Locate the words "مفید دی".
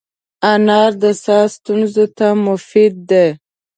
2.45-3.27